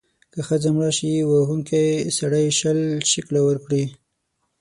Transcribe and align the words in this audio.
که 0.33 0.39
ښځه 0.47 0.69
مړه 0.75 0.91
شي، 0.97 1.11
وهونکی 1.31 1.85
سړی 2.17 2.45
شل 2.59 2.79
شِکِله 3.11 3.41
ورکړي. 3.45 3.83